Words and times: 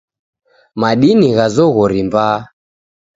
Madini 0.79 1.27
gha 1.35 1.47
zoghori 1.55 2.01
mbaa. 2.07 2.37